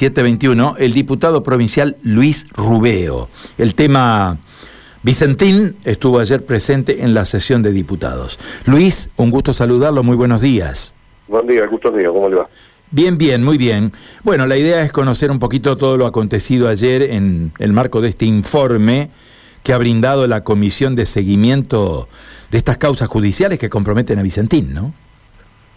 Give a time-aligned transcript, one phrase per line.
[0.00, 3.28] 721, el diputado provincial Luis Rubeo.
[3.58, 4.38] El tema
[5.02, 8.38] Vicentín estuvo ayer presente en la sesión de diputados.
[8.64, 10.94] Luis, un gusto saludarlo, muy buenos días.
[11.28, 12.48] Buen día, gusto mío, ¿cómo le va?
[12.90, 13.92] Bien, bien, muy bien.
[14.24, 18.08] Bueno, la idea es conocer un poquito todo lo acontecido ayer en el marco de
[18.08, 19.10] este informe
[19.62, 22.08] que ha brindado la Comisión de Seguimiento
[22.50, 24.94] de estas causas judiciales que comprometen a Vicentín, ¿no?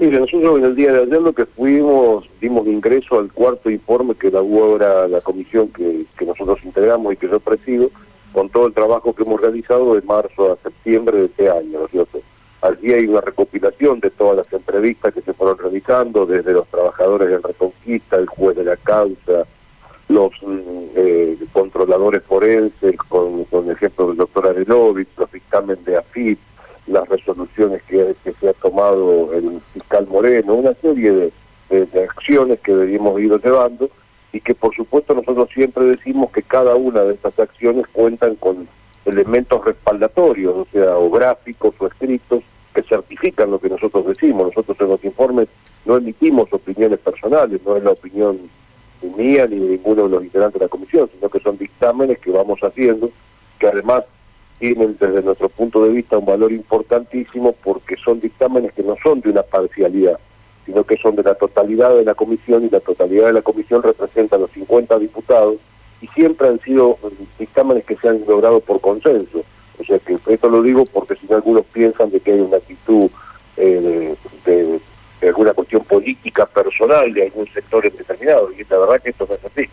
[0.04, 4.16] Mire, nosotros en el día de ayer lo que fuimos, dimos ingreso al cuarto informe
[4.16, 7.90] que elaboró ahora la comisión que, que nosotros integramos y que yo presido,
[8.34, 11.86] con todo el trabajo que hemos realizado de marzo a septiembre de este año, ¿no
[11.86, 12.20] es cierto?
[12.64, 17.30] Allí hay una recopilación de todas las entrevistas que se fueron realizando, desde los trabajadores
[17.30, 19.48] de Reconquista, el juez de la causa,
[20.10, 26.40] los mm, eh, controladores forenses, con, con ejemplo del doctor Arenovich, los dictámenes de AFIP,
[26.88, 31.32] las resoluciones que, se ha tomado el fiscal Moreno, una serie de,
[32.08, 33.90] acciones que debíamos ir llevando
[34.32, 38.68] y que por supuesto nosotros siempre decimos que cada una de estas acciones cuentan con
[39.06, 42.44] elementos respaldatorios, o sea, o gráficos o escritos
[42.76, 44.48] que certifican lo que nosotros decimos.
[44.48, 45.48] Nosotros en los informes
[45.86, 48.38] no emitimos opiniones personales, no es la opinión
[49.18, 52.32] mía ni de ninguno de los integrantes de la comisión, sino que son dictámenes que
[52.32, 53.10] vamos haciendo,
[53.60, 54.04] que además
[54.64, 59.20] tienen desde nuestro punto de vista un valor importantísimo porque son dictámenes que no son
[59.20, 60.18] de una parcialidad,
[60.66, 63.84] sino que son de la totalidad de la comisión y la totalidad de la comisión
[63.84, 65.58] representa a los 50 diputados
[66.02, 66.98] y siempre han sido
[67.38, 69.44] dictámenes que se han logrado por consenso.
[69.78, 72.56] O sea que esto lo digo porque si no algunos piensan de que hay una
[72.56, 73.10] actitud
[73.58, 74.80] eh, de,
[75.28, 79.44] alguna cuestión política personal de algún sector determinado y la verdad que esto no es
[79.44, 79.70] así.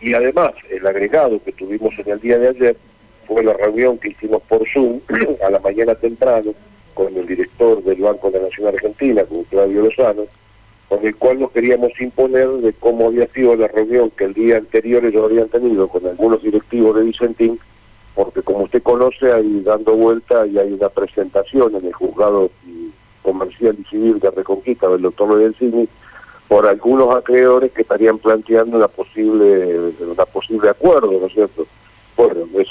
[0.00, 2.76] Y además el agregado que tuvimos en el día de ayer
[3.26, 5.00] fue la reunión que hicimos por Zoom
[5.46, 6.52] a la mañana temprano
[6.94, 10.22] con el director del Banco de la Nación Argentina, con Claudio Lozano,
[10.88, 14.58] con el cual nos queríamos imponer de cómo había sido la reunión que el día
[14.58, 17.58] anterior ellos habían tenido con algunos directivos de Vicentín,
[18.14, 22.50] porque como usted conoce, ahí dando vuelta y hay una presentación en el juzgado
[23.22, 25.88] comercial y civil de Reconquista del doctor Lorenzini
[26.46, 31.66] por algunos acreedores que estarían planteando una posible, una posible acuerdo, ¿no es cierto?,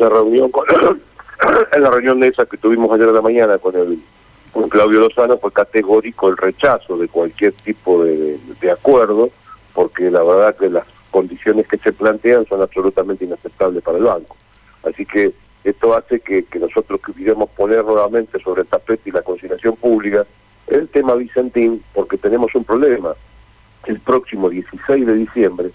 [0.04, 0.66] esa reunión, con,
[1.74, 4.00] en la reunión de esa que tuvimos ayer en la mañana con el
[4.52, 8.38] con Claudio Lozano fue categórico el rechazo de cualquier tipo de,
[8.72, 9.32] acuerdo,
[9.74, 14.38] porque la verdad que las condiciones que se plantean son absolutamente inaceptables para el banco.
[14.84, 15.34] Así que
[15.64, 20.24] esto hace que, que nosotros quisiéramos poner nuevamente sobre el tapete y la conciliación pública
[20.68, 23.16] el tema Vicentín, porque tenemos un problema.
[23.86, 25.72] El próximo 16 de diciembre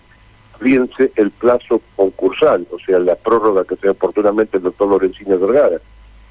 [0.61, 5.81] vence el plazo concursal, o sea, la prórroga que se oportunamente el doctor Lorenzino Vergara.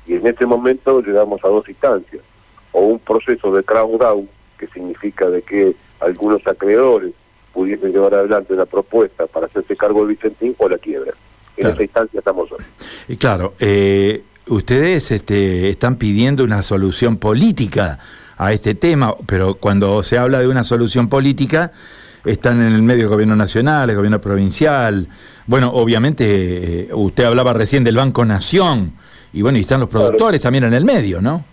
[0.06, 2.22] Y en este momento llegamos a dos instancias,
[2.72, 7.14] o un proceso de crown down, que significa de que algunos acreedores
[7.54, 11.14] pudiesen llevar adelante una propuesta para hacerse cargo de Vicentín o la quiebra.
[11.58, 12.64] En esa instancia estamos hoy.
[13.08, 18.00] Y claro, eh, ustedes este, están pidiendo una solución política
[18.38, 21.72] a este tema, pero cuando se habla de una solución política,
[22.26, 25.08] están en el medio del gobierno nacional, el gobierno provincial.
[25.46, 26.26] Bueno, obviamente,
[26.82, 28.94] eh, usted hablaba recién del Banco Nación,
[29.34, 31.46] y bueno, y están los productores también en el medio, ¿no?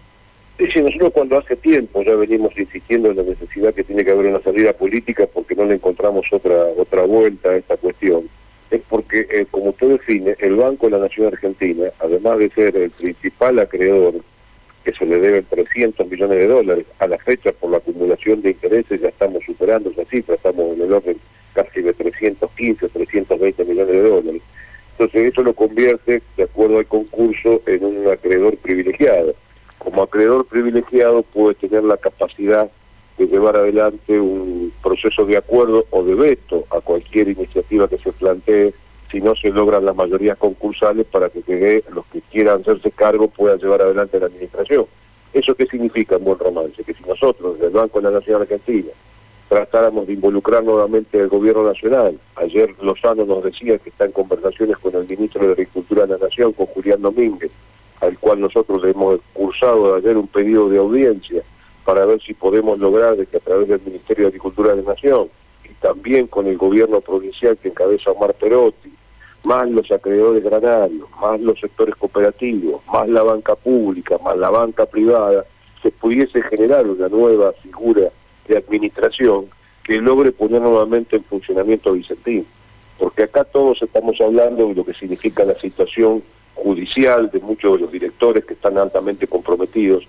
[0.58, 4.12] Sí, sí, nosotros cuando hace tiempo ya venimos insistiendo en la necesidad que tiene que
[4.12, 8.28] haber una salida política porque no le encontramos otra otra vuelta a esta cuestión,
[8.70, 12.76] es porque, eh, como usted define, el Banco de la Nación Argentina, además de ser
[12.76, 14.14] el principal acreedor
[14.84, 16.86] que se le deben 300 millones de dólares.
[16.98, 20.82] A la fecha, por la acumulación de intereses, ya estamos superando esa cifra, estamos en
[20.82, 21.16] el orden
[21.54, 24.42] casi de 315, 320 millones de dólares.
[24.92, 29.34] Entonces eso lo convierte, de acuerdo al concurso, en un acreedor privilegiado.
[29.78, 32.70] Como acreedor privilegiado puede tener la capacidad
[33.18, 38.12] de llevar adelante un proceso de acuerdo o de veto a cualquier iniciativa que se
[38.12, 38.74] plantee
[39.14, 43.60] si no se logran las mayorías concursales para que los que quieran hacerse cargo puedan
[43.60, 44.86] llevar adelante la administración.
[45.32, 46.82] ¿Eso qué significa en buen romance?
[46.82, 48.90] Que si nosotros, desde el Banco de la Nación Argentina,
[49.48, 54.78] tratáramos de involucrar nuevamente al gobierno nacional, ayer Lozano nos decía que está en conversaciones
[54.78, 57.52] con el ministro de Agricultura de la Nación, con Julián Domínguez,
[58.00, 61.44] al cual nosotros le hemos cursado ayer un pedido de audiencia
[61.84, 64.88] para ver si podemos lograr de que a través del Ministerio de Agricultura de la
[64.90, 65.28] Nación
[65.64, 68.90] y también con el gobierno provincial que encabeza Omar Perotti,
[69.44, 74.86] más los acreedores granarios, más los sectores cooperativos, más la banca pública, más la banca
[74.86, 75.44] privada,
[75.82, 78.10] se pudiese generar una nueva figura
[78.48, 79.46] de administración
[79.82, 82.46] que logre poner nuevamente en funcionamiento Vicentín.
[82.98, 86.22] Porque acá todos estamos hablando de lo que significa la situación
[86.54, 90.04] judicial de muchos de los directores que están altamente comprometidos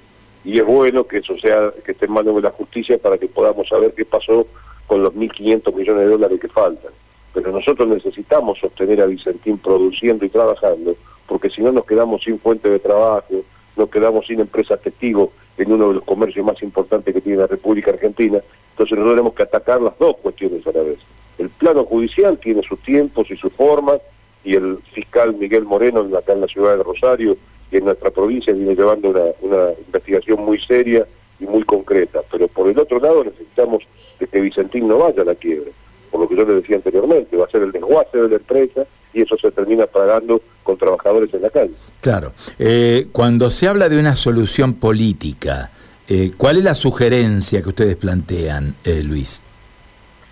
[0.45, 3.27] y es bueno que eso sea que esté en manos de la justicia para que
[3.27, 4.45] podamos saber qué pasó
[4.85, 6.91] con los 1.500 millones de dólares que faltan
[7.35, 10.95] pero nosotros necesitamos sostener a Vicentín produciendo y trabajando,
[11.27, 13.43] porque si no nos quedamos sin fuente de trabajo,
[13.75, 17.47] nos quedamos sin empresas testigos en uno de los comercios más importantes que tiene la
[17.47, 18.39] República Argentina,
[18.71, 20.97] entonces nosotros tenemos que atacar las dos cuestiones a la vez.
[21.37, 23.99] El plano judicial tiene sus tiempos y sus formas,
[24.45, 27.35] y el fiscal Miguel Moreno, acá en la ciudad de Rosario
[27.69, 31.05] y en nuestra provincia, viene llevando una, una investigación muy seria
[31.41, 32.21] y muy concreta.
[32.31, 33.83] Pero por el otro lado necesitamos
[34.19, 35.71] que Vicentín no vaya a la quiebra
[36.15, 38.85] por lo que yo le decía anteriormente, va a ser el desguace de la empresa
[39.13, 41.73] y eso se termina pagando con trabajadores en la calle.
[41.99, 42.31] Claro.
[42.57, 45.71] Eh, cuando se habla de una solución política,
[46.07, 49.43] eh, ¿cuál es la sugerencia que ustedes plantean, eh, Luis?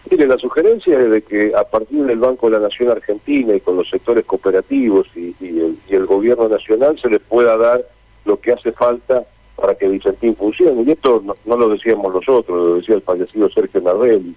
[0.10, 3.60] Mire, la sugerencia es de que a partir del Banco de la Nación Argentina y
[3.60, 5.36] con los sectores cooperativos y,
[5.90, 7.86] el, gobierno nacional se les pueda dar
[8.24, 9.26] lo que hace falta
[9.58, 10.84] para que Vicentín funcione.
[10.84, 14.34] Y esto no, no lo decíamos nosotros, lo decía el fallecido Sergio Nardelli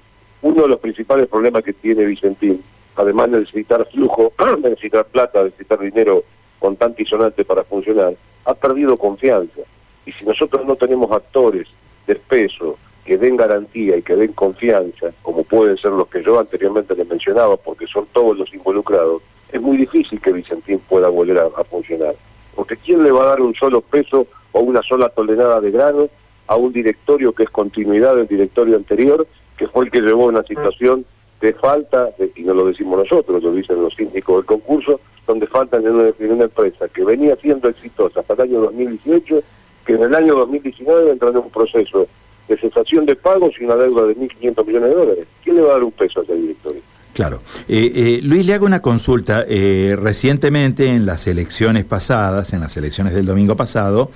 [0.46, 2.62] uno de los principales problemas que tiene Vicentín,
[2.94, 4.32] además de necesitar flujo,
[4.62, 6.22] de necesitar plata, de necesitar dinero
[6.60, 8.14] contante y sonante para funcionar,
[8.44, 9.62] ha perdido confianza.
[10.06, 11.66] Y si nosotros no tenemos actores
[12.06, 16.38] de peso que den garantía y que den confianza, como pueden ser los que yo
[16.38, 21.38] anteriormente les mencionaba, porque son todos los involucrados, es muy difícil que Vicentín pueda volver
[21.38, 22.14] a, funcionar.
[22.54, 26.08] Porque ¿quién le va a dar un solo peso o una sola tonelada de grano
[26.46, 30.28] a un directorio que es continuidad del directorio anterior que fue el que llevó a
[30.28, 31.04] una situación
[31.40, 35.84] de falta, y no lo decimos nosotros, lo dicen los síndicos del concurso, donde faltan
[35.84, 39.42] en una, empresa que venía siendo exitosa hasta el año 2018,
[39.84, 42.06] que en el año 2019 entró en un proceso
[42.48, 45.26] de cesación de pagos y una deuda de 1.500 millones de dólares.
[45.42, 46.80] ¿Quién le va a dar un peso a ese directorio?
[47.12, 47.40] Claro.
[47.66, 49.44] Eh, eh, Luis, le hago una consulta.
[49.48, 54.10] Eh, recientemente, en las elecciones pasadas, en las elecciones del domingo pasado,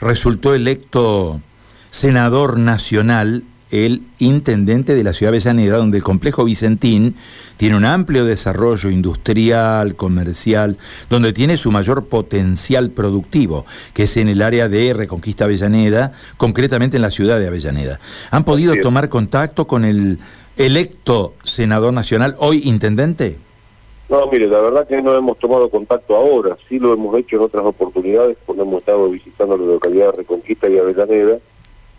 [0.00, 1.40] resultó electo
[1.90, 7.16] senador nacional el intendente de la ciudad de Avellaneda, donde el complejo Vicentín
[7.56, 10.76] tiene un amplio desarrollo industrial, comercial,
[11.08, 16.96] donde tiene su mayor potencial productivo, que es en el área de Reconquista Avellaneda, concretamente
[16.96, 18.00] en la ciudad de Avellaneda.
[18.30, 20.18] ¿Han podido tomar contacto con el
[20.56, 23.38] electo senador nacional, hoy intendente?
[24.08, 27.42] No, mire, la verdad que no hemos tomado contacto ahora, sí lo hemos hecho en
[27.42, 31.38] otras oportunidades, cuando hemos estado visitando la localidad de Reconquista y Avellaneda,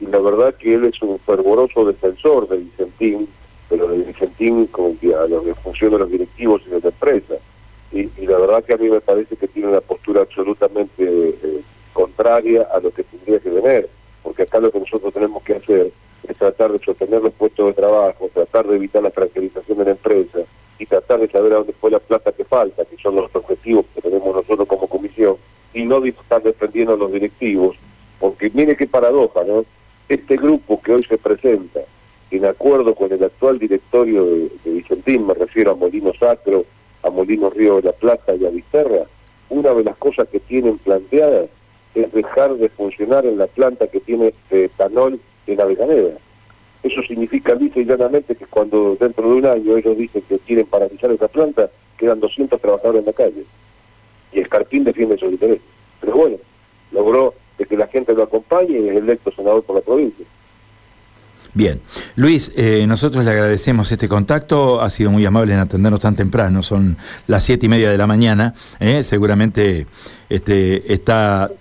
[0.01, 3.29] y la verdad que él es un fervoroso defensor de Vicentín,
[3.69, 7.35] pero de Vicentín como que a los función de los directivos y de la empresa.
[7.91, 11.61] Y, la verdad que a mí me parece que tiene una postura absolutamente eh,
[11.93, 13.89] contraria a lo que tendría que tener,
[14.23, 15.91] porque acá lo que nosotros tenemos que hacer
[16.27, 19.91] es tratar de sostener los puestos de trabajo, tratar de evitar la tranquilización de la
[19.91, 20.39] empresa
[20.79, 23.85] y tratar de saber a dónde fue la plata que falta, que son los objetivos
[23.93, 25.35] que tenemos nosotros como comisión,
[25.73, 27.75] y no estar defendiendo a los directivos,
[28.19, 29.65] porque mire qué paradoja, ¿no?
[30.13, 31.79] Este grupo que hoy se presenta,
[32.31, 36.65] en acuerdo con el actual directorio de, Vicentín, me refiero a Molino Sacro,
[37.03, 39.05] a Molino Río de la Plata y a Viterra,
[39.49, 41.49] una de las cosas que tienen planteadas
[41.95, 46.17] es dejar de funcionar en la planta que tiene etanol en Avellaneda.
[46.83, 50.65] Eso significa lisa y llanamente que cuando dentro de un año ellos dicen que quieren
[50.65, 53.45] paralizar esa planta, quedan 200 trabajadores en la calle.
[54.33, 55.61] Y Escarpín defiende su interés.
[56.01, 56.37] Pero bueno,
[56.91, 57.33] logró
[57.67, 60.25] que la gente lo acompañe y es electo senador por la provincia.
[61.53, 61.81] Bien,
[62.15, 66.63] Luis, eh, nosotros le agradecemos este contacto, ha sido muy amable en atendernos tan temprano,
[66.63, 66.95] son
[67.27, 69.03] las siete y media de la mañana, ¿eh?
[69.03, 69.85] seguramente
[70.29, 71.51] este, está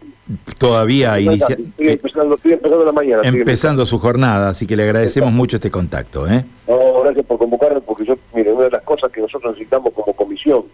[0.61, 1.64] todavía iniciando.
[1.76, 3.23] empezando, empezando la mañana.
[3.25, 6.28] Empezando su jornada, así que le agradecemos mucho este contacto.
[6.28, 6.45] ¿eh?
[6.69, 10.14] No, gracias por convocarme, porque yo, mire, una de las cosas que nosotros necesitamos como
[10.14, 10.66] comisión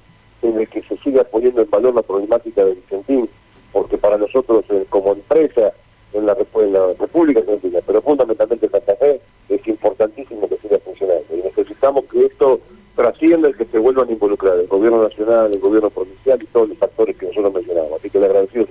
[0.43, 3.29] es que se siga poniendo en valor la problemática de Vicentín,
[3.73, 5.73] porque para nosotros eh, como empresa
[6.13, 11.25] en la, República Argentina, pero fundamentalmente en Santa Fe, es importantísimo que siga funcionando.
[11.31, 12.61] Y necesitamos que esto
[12.95, 16.71] trascienda el que se vuelvan a involucrar el gobierno nacional, el gobierno provincial y todos
[16.71, 17.93] los factores que nosotros mencionamos.
[17.99, 18.67] Así que le agradecido.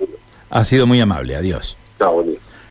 [0.50, 1.36] Ha sido muy amable.
[1.36, 1.78] Adiós.